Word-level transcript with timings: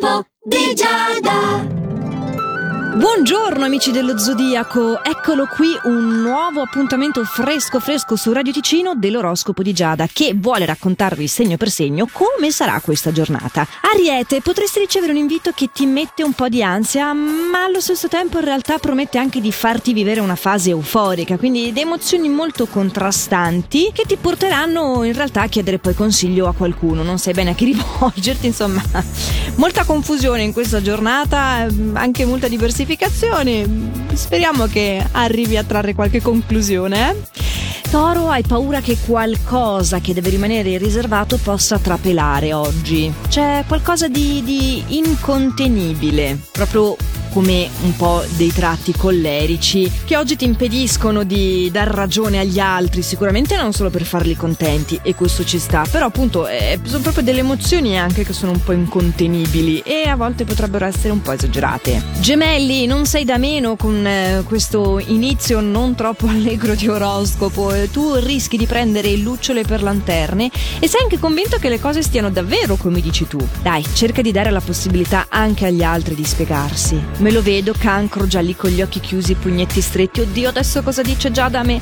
L'oroscopo 0.00 0.26
di 0.44 0.74
Giada. 0.74 1.76
Buongiorno 2.94 3.64
amici 3.64 3.90
dello 3.90 4.18
Zodiaco, 4.18 5.02
eccolo 5.02 5.46
qui 5.46 5.68
un 5.84 6.20
nuovo 6.20 6.62
appuntamento 6.62 7.24
fresco 7.24 7.80
fresco 7.80 8.16
su 8.16 8.32
Radio 8.32 8.52
Ticino 8.52 8.94
dell'oroscopo 8.94 9.62
di 9.62 9.72
Giada 9.72 10.08
che 10.12 10.34
vuole 10.36 10.66
raccontarvi 10.66 11.26
segno 11.26 11.56
per 11.56 11.70
segno 11.70 12.08
come 12.10 12.50
sarà 12.50 12.80
questa 12.80 13.12
giornata. 13.12 13.66
Ariete, 13.92 14.40
potresti 14.40 14.80
ricevere 14.80 15.12
un 15.12 15.18
invito 15.18 15.50
che 15.52 15.70
ti 15.72 15.86
mette 15.86 16.22
un 16.22 16.32
po' 16.32 16.48
di 16.48 16.62
ansia, 16.62 17.12
ma 17.12 17.47
allo 17.54 17.80
stesso 17.80 18.08
tempo 18.08 18.38
in 18.38 18.44
realtà 18.44 18.78
promette 18.78 19.18
anche 19.18 19.40
di 19.40 19.52
farti 19.52 19.92
vivere 19.92 20.20
una 20.20 20.36
fase 20.36 20.70
euforica, 20.70 21.36
quindi 21.36 21.72
di 21.72 21.80
emozioni 21.80 22.28
molto 22.28 22.66
contrastanti 22.66 23.90
che 23.92 24.04
ti 24.06 24.16
porteranno 24.16 25.02
in 25.04 25.12
realtà 25.12 25.42
a 25.42 25.46
chiedere 25.48 25.78
poi 25.78 25.94
consiglio 25.94 26.46
a 26.48 26.52
qualcuno, 26.52 27.02
non 27.02 27.18
sai 27.18 27.34
bene 27.34 27.50
a 27.50 27.54
chi 27.54 27.66
rivolgerti, 27.72 28.46
insomma, 28.46 28.82
molta 29.56 29.84
confusione 29.84 30.42
in 30.42 30.52
questa 30.52 30.82
giornata, 30.82 31.66
anche 31.94 32.24
molta 32.24 32.48
diversificazione 32.48 33.98
Speriamo 34.18 34.66
che 34.66 35.02
arrivi 35.12 35.56
a 35.56 35.62
trarre 35.62 35.94
qualche 35.94 36.20
conclusione. 36.20 37.10
Eh? 37.10 37.16
Toro, 37.88 38.28
hai 38.28 38.42
paura 38.42 38.80
che 38.80 38.98
qualcosa 39.06 40.00
che 40.00 40.12
deve 40.12 40.28
rimanere 40.28 40.76
riservato 40.76 41.38
possa 41.38 41.78
trapelare 41.78 42.52
oggi. 42.52 43.10
C'è 43.28 43.64
qualcosa 43.66 44.08
di, 44.08 44.42
di 44.44 44.82
incontenibile, 44.98 46.36
proprio 46.50 46.96
come 47.38 47.70
un 47.82 47.94
po' 47.94 48.24
dei 48.30 48.52
tratti 48.52 48.92
collerici 48.92 49.88
che 50.04 50.16
oggi 50.16 50.34
ti 50.34 50.44
impediscono 50.44 51.22
di 51.22 51.70
dar 51.70 51.86
ragione 51.86 52.40
agli 52.40 52.58
altri, 52.58 53.00
sicuramente 53.00 53.56
non 53.56 53.72
solo 53.72 53.90
per 53.90 54.02
farli 54.02 54.34
contenti 54.34 54.98
e 55.04 55.14
questo 55.14 55.44
ci 55.44 55.60
sta, 55.60 55.86
però 55.88 56.06
appunto 56.06 56.48
eh, 56.48 56.80
sono 56.82 57.00
proprio 57.00 57.22
delle 57.22 57.38
emozioni 57.38 57.96
anche 57.96 58.24
che 58.24 58.32
sono 58.32 58.50
un 58.50 58.60
po' 58.64 58.72
incontenibili 58.72 59.78
e 59.84 60.08
a 60.08 60.16
volte 60.16 60.44
potrebbero 60.44 60.84
essere 60.84 61.12
un 61.12 61.22
po' 61.22 61.30
esagerate. 61.30 62.02
Gemelli, 62.18 62.86
non 62.86 63.06
sei 63.06 63.24
da 63.24 63.38
meno 63.38 63.76
con 63.76 64.04
eh, 64.04 64.42
questo 64.44 64.98
inizio 64.98 65.60
non 65.60 65.94
troppo 65.94 66.26
allegro 66.30 66.74
di 66.74 66.88
oroscopo, 66.88 67.72
tu 67.92 68.16
rischi 68.16 68.56
di 68.56 68.66
prendere 68.66 69.16
lucciole 69.16 69.62
per 69.62 69.84
lanterne 69.84 70.50
e 70.80 70.88
sei 70.88 71.02
anche 71.02 71.20
convinto 71.20 71.58
che 71.58 71.68
le 71.68 71.78
cose 71.78 72.02
stiano 72.02 72.30
davvero 72.30 72.74
come 72.74 73.00
dici 73.00 73.28
tu. 73.28 73.38
Dai, 73.62 73.84
cerca 73.94 74.22
di 74.22 74.32
dare 74.32 74.50
la 74.50 74.60
possibilità 74.60 75.26
anche 75.28 75.66
agli 75.66 75.84
altri 75.84 76.16
di 76.16 76.24
spiegarsi. 76.24 77.00
Me 77.28 77.34
lo 77.34 77.42
vedo, 77.42 77.74
cancro, 77.78 78.26
già 78.26 78.40
lì 78.40 78.56
con 78.56 78.70
gli 78.70 78.80
occhi 78.80 79.00
chiusi, 79.00 79.34
pugnetti 79.34 79.82
stretti. 79.82 80.20
Oddio, 80.20 80.48
adesso 80.48 80.82
cosa 80.82 81.02
dice 81.02 81.30
già 81.30 81.50
da 81.50 81.62
me? 81.62 81.78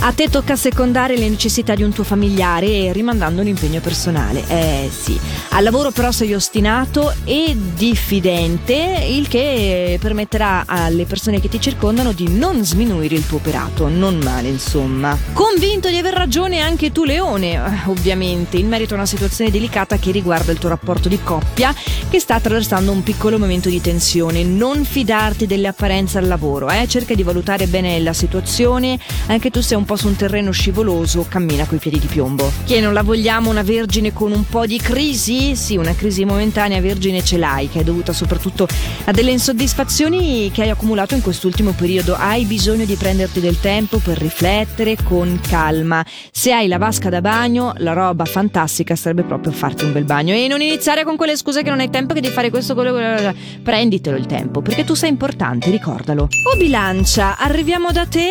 A 0.00 0.12
te 0.12 0.28
tocca 0.28 0.56
secondare 0.56 1.16
le 1.16 1.26
necessità 1.26 1.74
di 1.74 1.82
un 1.82 1.90
tuo 1.90 2.04
familiare 2.04 2.66
e 2.66 2.92
rimandando 2.92 3.40
un 3.40 3.46
impegno 3.46 3.80
personale. 3.80 4.44
Eh 4.46 4.90
sì. 4.92 5.18
Al 5.52 5.62
lavoro 5.64 5.90
però 5.90 6.12
sei 6.12 6.34
ostinato 6.34 7.14
e 7.24 7.56
diffidente, 7.74 9.06
il 9.08 9.26
che 9.26 9.96
permetterà 9.98 10.64
alle 10.66 11.06
persone 11.06 11.40
che 11.40 11.48
ti 11.48 11.58
circondano 11.58 12.12
di 12.12 12.28
non 12.28 12.62
sminuire 12.62 13.14
il 13.14 13.26
tuo 13.26 13.38
operato. 13.38 13.88
Non 13.88 14.18
male, 14.18 14.48
insomma. 14.48 15.16
Convinto 15.32 15.88
di 15.88 15.96
aver 15.96 16.12
ragione 16.12 16.60
anche 16.60 16.92
tu, 16.92 17.04
Leone, 17.04 17.54
eh, 17.54 17.60
ovviamente, 17.86 18.58
in 18.58 18.68
merito 18.68 18.92
a 18.92 18.98
una 18.98 19.06
situazione 19.06 19.50
delicata 19.50 19.96
che 19.96 20.10
riguarda 20.10 20.52
il 20.52 20.58
tuo 20.58 20.68
rapporto 20.68 21.08
di 21.08 21.18
coppia 21.22 21.74
che 22.10 22.20
sta 22.20 22.34
attraversando 22.34 22.92
un 22.92 23.02
piccolo 23.02 23.38
momento 23.38 23.70
di 23.70 23.80
tensione. 23.80 24.44
Non 24.44 24.79
non 24.80 24.84
fidarti 24.84 25.46
delle 25.46 25.68
apparenze 25.68 26.16
al 26.16 26.26
lavoro, 26.26 26.70
eh? 26.70 26.88
cerca 26.88 27.14
di 27.14 27.22
valutare 27.22 27.66
bene 27.66 28.00
la 28.00 28.14
situazione, 28.14 28.98
anche 29.26 29.50
tu 29.50 29.60
sei 29.60 29.76
un 29.76 29.84
po' 29.84 29.96
su 29.96 30.06
un 30.06 30.16
terreno 30.16 30.52
scivoloso, 30.52 31.26
cammina 31.28 31.66
coi 31.66 31.78
piedi 31.78 31.98
di 31.98 32.06
piombo. 32.06 32.50
Che 32.64 32.80
non 32.80 32.94
la 32.94 33.02
vogliamo 33.02 33.50
una 33.50 33.62
vergine 33.62 34.14
con 34.14 34.32
un 34.32 34.46
po' 34.46 34.64
di 34.64 34.78
crisi? 34.78 35.54
Sì, 35.54 35.76
una 35.76 35.94
crisi 35.94 36.24
momentanea 36.24 36.80
vergine 36.80 37.22
ce 37.22 37.36
l'hai, 37.36 37.68
che 37.68 37.80
è 37.80 37.84
dovuta 37.84 38.14
soprattutto 38.14 38.66
a 39.04 39.10
delle 39.10 39.32
insoddisfazioni 39.32 40.50
che 40.50 40.62
hai 40.62 40.70
accumulato 40.70 41.14
in 41.14 41.20
quest'ultimo 41.20 41.72
periodo. 41.72 42.14
Hai 42.14 42.44
bisogno 42.44 42.86
di 42.86 42.94
prenderti 42.94 43.40
del 43.40 43.60
tempo 43.60 43.98
per 43.98 44.16
riflettere 44.16 44.96
con 45.04 45.40
calma. 45.46 46.04
Se 46.30 46.52
hai 46.52 46.68
la 46.68 46.78
vasca 46.78 47.10
da 47.10 47.20
bagno, 47.20 47.74
la 47.78 47.92
roba 47.92 48.24
fantastica 48.24 48.96
sarebbe 48.96 49.24
proprio 49.24 49.52
farti 49.52 49.84
un 49.84 49.92
bel 49.92 50.04
bagno 50.04 50.32
e 50.32 50.48
non 50.48 50.62
iniziare 50.62 51.04
con 51.04 51.16
quelle 51.16 51.36
scuse 51.36 51.62
che 51.62 51.68
non 51.68 51.80
hai 51.80 51.90
tempo 51.90 52.14
che 52.14 52.22
devi 52.22 52.32
fare 52.32 52.48
questo, 52.48 52.72
quello, 52.72 52.92
quello. 52.92 53.34
Prenditelo 53.62 54.16
il 54.16 54.26
tempo 54.26 54.62
perché 54.70 54.84
tu 54.84 54.94
sei 54.94 55.08
importante, 55.08 55.68
ricordalo. 55.68 56.28
O 56.44 56.56
bilancia, 56.56 57.36
arriviamo 57.36 57.90
da 57.90 58.06
te 58.06 58.30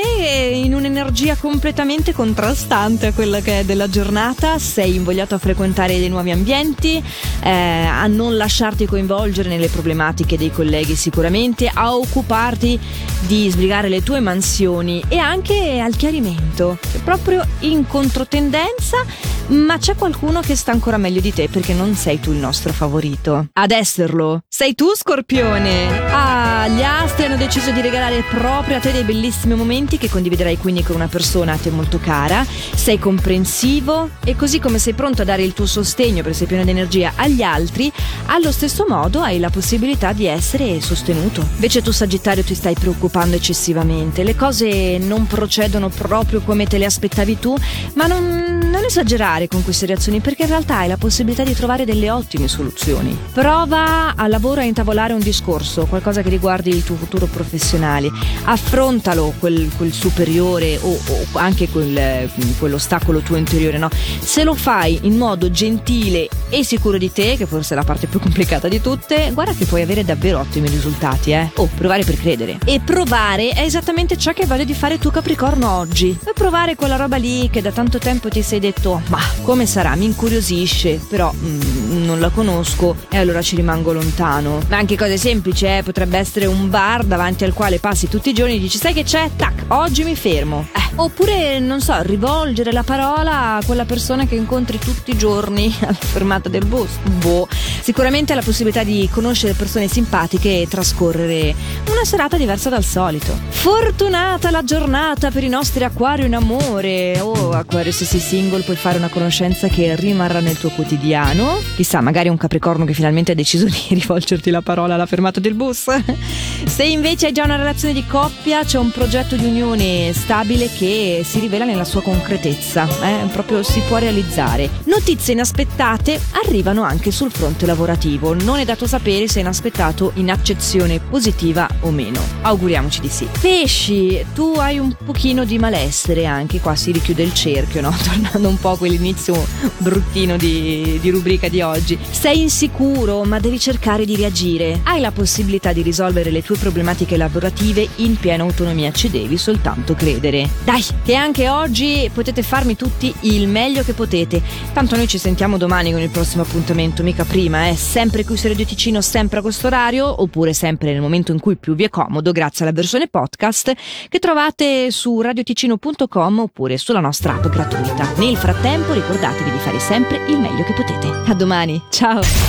in 0.54 0.74
un'energia 0.74 1.36
completamente 1.36 2.14
contrastante 2.14 3.08
a 3.08 3.12
quella 3.12 3.42
che 3.42 3.60
è 3.60 3.66
della 3.66 3.90
giornata, 3.90 4.58
sei 4.58 4.96
invogliato 4.96 5.36
a 5.36 5.38
frequentare 5.38 6.00
dei 6.00 6.08
nuovi 6.08 6.32
ambienti, 6.32 7.04
eh, 7.44 7.50
a 7.50 8.08
non 8.08 8.38
lasciarti 8.38 8.86
coinvolgere 8.86 9.50
nelle 9.50 9.68
problematiche 9.68 10.38
dei 10.38 10.50
colleghi 10.50 10.96
sicuramente, 10.96 11.70
a 11.72 11.94
occuparti 11.94 12.80
di 13.28 13.50
sbrigare 13.50 13.90
le 13.90 14.02
tue 14.02 14.22
mansioni 14.22 15.04
e 15.10 15.18
anche 15.18 15.82
al 15.82 15.98
chiarimento, 15.98 16.78
proprio 17.04 17.46
in 17.60 17.86
controtendenza 17.86 19.04
ma 19.50 19.78
c'è 19.78 19.96
qualcuno 19.96 20.42
che 20.42 20.56
sta 20.56 20.72
ancora 20.72 20.98
meglio 20.98 21.22
di 21.22 21.34
te 21.34 21.48
perché 21.50 21.74
non 21.74 21.96
sei 21.96 22.20
tu 22.20 22.32
il 22.32 22.38
nostro 22.38 22.74
favorito. 22.74 23.48
Ad 23.54 23.72
esserlo, 23.72 24.42
sei 24.48 24.76
tu 24.76 24.94
Scorpione. 24.96 25.88
Ah, 26.12 26.68
gli 26.68 26.82
astri 26.82 27.26
hanno 27.26 27.38
deciso 27.38 27.72
di 27.72 27.82
regalare 27.82 28.24
proprio 28.30 28.78
a 28.78 28.80
te 28.80 28.92
dei 28.92 29.04
bellissimi 29.04 29.56
momenti 29.56 29.98
che 29.98 30.10
condividerai 30.10 30.58
quindi 30.58 30.84
con 30.84 30.96
una 30.96 31.08
persona 31.08 31.54
a 31.54 31.58
te 31.58 31.70
molto 31.70 32.00
cara. 32.00 32.46
Sei 32.46 33.00
comprensivo 33.00 34.10
e 34.24 34.36
così 34.36 34.60
come 34.60 34.80
sei 34.80 34.94
pronto 34.94 35.22
a 35.22 35.26
dare 35.26 35.44
il 35.44 35.54
tuo 35.54 35.66
sostegno 35.66 36.24
per 36.24 36.36
sei 36.36 36.48
pieno 36.48 36.64
di 36.64 36.70
energia 36.70 37.14
agli 37.16 37.42
altri, 37.42 37.92
allo 38.28 38.52
stesso 38.52 38.86
modo 38.88 39.22
hai 39.22 39.40
la 39.40 39.50
possibilità 39.50 40.14
di 40.14 40.26
essere 40.26 40.80
sostenuto. 40.82 41.46
Invece 41.56 41.82
tu 41.82 41.92
Sagittario 41.92 42.44
ti 42.44 42.56
stai 42.56 42.76
preoccupando 42.76 43.36
eccessivamente, 43.36 44.24
le 44.24 44.36
cose 44.36 44.98
non 44.98 45.28
procedono 45.28 45.90
proprio 45.90 46.42
come 46.42 46.66
te 46.66 46.78
le 46.78 46.86
aspettavi 46.86 47.40
tu, 47.40 47.56
ma 47.94 48.06
non, 48.06 48.60
non 48.72 48.84
esagerare 48.84 49.39
fare 49.40 49.48
con 49.48 49.64
queste 49.64 49.86
reazioni 49.86 50.20
perché 50.20 50.44
in 50.44 50.50
realtà 50.50 50.80
hai 50.80 50.90
la 50.90 50.98
possibilità 50.98 51.44
di 51.44 51.54
trovare 51.54 51.86
delle 51.86 52.12
ottime 52.12 52.50
soluzioni. 52.50 53.18
Prova 53.32 54.14
al 54.16 54.30
lavoro 54.30 54.60
a 54.60 54.66
intavolare 54.66 55.14
un 55.14 55.20
discorso, 55.20 55.86
qualcosa 55.86 56.22
che 56.22 56.30
riguardi 56.30 56.70
il 56.70 56.84
tuo 56.84 56.96
futuro 56.96 57.26
professionale. 57.28 58.12
Affrontalo 58.44 59.34
quel, 59.40 59.70
quel 59.78 59.94
superiore 59.94 60.78
o, 60.82 60.90
o 60.90 61.26
anche 61.34 61.70
quel, 61.70 62.30
quell'ostacolo 62.58 63.20
tuo 63.20 63.38
interiore, 63.38 63.78
no? 63.78 63.90
Se 64.20 64.44
lo 64.44 64.56
fai 64.56 65.00
in 65.04 65.16
modo 65.16 65.50
gentile 65.50 66.28
e 66.50 66.64
sicuro 66.64 66.98
di 66.98 67.12
te, 67.12 67.38
che 67.38 67.46
forse 67.46 67.74
è 67.74 67.78
la 67.78 67.84
parte 67.84 68.08
più 68.08 68.20
complicata 68.20 68.68
di 68.68 68.82
tutte, 68.82 69.32
guarda 69.34 69.54
che 69.54 69.66
puoi 69.66 69.84
avere 69.84 70.04
davvero 70.04 70.40
ottimi 70.40 70.68
risultati, 70.68 71.32
eh? 71.32 71.50
Oh, 71.56 71.70
provare 71.76 72.04
per 72.04 72.18
credere. 72.18 72.58
E 72.66 72.82
provare 72.82 73.52
è 73.52 73.62
esattamente 73.62 74.18
ciò 74.18 74.34
che 74.34 74.46
voglio 74.46 74.66
di 74.66 74.74
fare 74.74 74.98
tu 74.98 75.12
Capricorno 75.12 75.72
oggi. 75.78 76.18
E 76.26 76.34
provare 76.34 76.76
quella 76.76 76.98
roba 76.98 77.16
lì 77.16 77.50
che 77.50 77.62
da 77.62 77.72
tanto 77.72 78.00
tempo 78.00 78.28
ti 78.28 78.42
sei 78.42 78.60
detto, 78.60 79.02
ma 79.08 79.29
come 79.42 79.66
sarà? 79.66 79.96
Mi 79.96 80.06
incuriosisce, 80.06 81.00
però 81.08 81.34
mm, 81.34 82.06
non 82.06 82.20
la 82.20 82.30
conosco 82.30 82.96
e 83.10 83.18
allora 83.18 83.42
ci 83.42 83.56
rimango 83.56 83.94
lontano. 83.94 84.60
Ma 84.70 84.78
anche 84.78 84.98
cose 84.98 85.18
semplici, 85.18 85.66
eh? 85.66 85.82
potrebbe 85.84 86.18
essere 86.18 86.46
un 86.46 86.70
bar 86.70 87.04
davanti 87.04 87.44
al 87.44 87.54
quale 87.54 87.80
passi 87.80 88.08
tutti 88.08 88.30
i 88.30 88.34
giorni 88.34 88.56
e 88.56 88.60
dici 88.60 88.78
sai 88.78 88.94
che 88.94 89.04
c'è? 89.04 89.30
Tac, 89.36 89.66
oggi 89.70 90.04
mi 90.04 90.16
fermo. 90.16 90.68
Oppure, 91.00 91.60
non 91.60 91.80
so, 91.80 91.96
rivolgere 92.02 92.74
la 92.74 92.84
parola 92.84 93.56
a 93.56 93.64
quella 93.66 93.86
persona 93.86 94.26
che 94.26 94.36
incontri 94.36 94.78
tutti 94.80 95.12
i 95.12 95.18
giorni 95.18 95.74
alla 95.80 95.94
fermata 95.94 96.50
del 96.50 96.66
bus. 96.66 96.98
Boh, 97.20 97.48
sicuramente 97.50 98.36
la 98.36 98.42
possibilità 98.42 98.84
di 98.84 99.08
conoscere 99.10 99.54
persone 99.54 99.88
simpatiche 99.88 100.62
e 100.62 100.68
trascorrere 100.68 101.56
una 101.90 102.04
serata 102.04 102.36
diversa 102.36 102.68
dal 102.68 102.84
solito. 102.84 103.32
Fortunata 103.48 104.52
la 104.52 104.62
giornata 104.66 105.32
per 105.32 105.46
i 105.46 105.48
nostri 105.48 105.86
acquario 105.86 106.26
in 106.26 106.36
amore. 106.36 107.18
Oh, 107.22 107.52
acquario 107.52 107.94
se 107.94 108.04
sei 108.04 108.20
single 108.20 108.64
puoi 108.64 108.76
fare 108.76 108.98
una 108.98 109.08
conoscenza 109.08 109.70
che 109.70 109.96
rimarrà 109.96 110.42
nel 110.42 110.58
tuo 110.58 110.70
quotidiano. 110.70 111.60
Chissà, 111.76 112.02
magari 112.02 112.28
un 112.28 112.38
capricorno 112.38 112.84
che 112.84 112.94
finalmente 112.94 113.32
ha 113.32 113.36
deciso 113.36 113.64
di 113.64 113.86
rivolgerti 113.96 114.50
la 114.50 114.62
parola 114.62 114.96
alla 114.96 115.06
fermata 115.06 115.40
del 115.40 115.54
bus. 115.54 115.86
Se 116.68 116.84
invece 116.84 117.28
hai 117.28 117.32
già 117.32 117.46
una 117.46 117.56
relazione 117.56 117.94
di 117.94 118.06
coppia, 118.06 118.66
c'è 118.66 118.78
un 118.78 118.92
progetto 118.92 119.38
di 119.38 119.46
unione 119.46 120.12
stabile 120.12 120.68
che 120.90 121.22
si 121.24 121.40
rivela 121.40 121.66
nella 121.66 121.84
sua 121.84 122.02
concretezza, 122.02 122.88
eh? 123.04 123.28
proprio 123.32 123.62
si 123.62 123.80
può 123.88 123.98
realizzare. 123.98 124.68
Notizie 124.86 125.34
inaspettate 125.34 126.20
arrivano 126.44 126.82
anche 126.82 127.12
sul 127.12 127.32
fronte 127.32 127.68
lavorativo. 127.68 128.34
Non 128.34 128.58
è 128.58 128.66
dato 128.66 128.88
sapere 128.88 129.28
se 129.28 129.38
è 129.38 129.42
inaspettato 129.42 130.14
in 130.16 130.32
accezione 130.32 131.00
positiva 131.00 131.70
o 131.82 131.92
meno. 131.92 132.20
Auguriamoci 132.42 133.02
di 133.02 133.08
sì. 133.08 133.28
Pesci, 133.40 134.26
tu 134.34 134.56
hai 134.58 134.80
un 134.80 134.96
pochino 135.06 135.46
di 135.46 135.60
malessere 135.60 136.26
anche, 136.26 136.60
qua 136.60 136.76
si 136.76 136.92
richiude 136.92 137.22
il 137.22 137.36
cerchio, 137.36 137.82
no? 137.82 137.94
Tornando 138.04 138.48
un 138.48 138.58
po' 138.58 138.72
a 138.72 138.78
quell'inizio 138.78 139.46
bruttino 139.78 140.38
di, 140.38 140.98
di 141.00 141.10
rubrica 141.12 141.50
di 141.50 141.62
oggi. 141.62 142.00
Sei 142.10 142.42
insicuro, 142.42 143.24
ma 143.26 143.40
devi 143.40 143.60
cercare 143.60 144.06
di 144.06 144.16
reagire. 144.16 144.80
Hai 144.84 145.02
la 145.02 145.12
possibilità 145.12 145.72
di 145.72 145.84
risolvere 145.84 146.32
le 146.32 146.42
tue 146.42 146.58
problematiche 146.58 147.16
lavorative 147.16 147.88
in 147.98 148.18
piena 148.18 148.42
autonomia, 148.42 148.92
ci 148.92 149.12
devi 149.12 149.38
soltanto 149.38 149.94
credere. 149.94 150.50
Dai, 150.70 150.86
che 151.04 151.16
anche 151.16 151.50
oggi 151.50 152.12
potete 152.14 152.44
farmi 152.44 152.76
tutti 152.76 153.12
il 153.22 153.48
meglio 153.48 153.82
che 153.82 153.94
potete. 153.94 154.40
Tanto 154.72 154.96
noi 154.96 155.08
ci 155.08 155.18
sentiamo 155.18 155.58
domani 155.58 155.92
con 155.92 156.00
il 156.00 156.12
prossimo 156.12 156.44
appuntamento, 156.44 157.02
mica 157.02 157.26
prima, 157.26 157.70
eh? 157.70 157.76
Sempre 157.76 158.24
qui 158.24 158.38
su 158.38 158.48
Radio 158.48 158.68
Ticino, 158.68 159.02
sempre 159.02 159.40
a 159.40 159.42
questo 159.42 159.66
orario, 159.66 160.22
oppure 160.22 160.54
sempre 160.54 160.92
nel 160.92 161.02
momento 161.02 161.32
in 161.32 161.40
cui 161.40 161.56
più 161.56 161.74
vi 161.74 161.86
è 161.86 161.90
comodo, 161.90 162.32
grazie 162.32 162.66
alla 162.66 162.74
versione 162.76 163.08
podcast 163.08 163.74
che 164.10 164.20
trovate 164.20 164.92
su 164.92 165.20
radioticino.com 165.20 166.38
oppure 166.38 166.78
sulla 166.78 167.00
nostra 167.00 167.34
app 167.34 167.48
gratuita. 167.48 168.14
Nel 168.18 168.38
frattempo 168.38 168.94
ricordatevi 168.94 169.50
di 169.50 169.58
fare 169.58 169.80
sempre 169.80 170.22
il 170.28 170.38
meglio 170.38 170.64
che 170.66 170.74
potete. 170.74 171.08
A 171.08 171.34
domani, 171.34 171.82
ciao! 171.90 172.22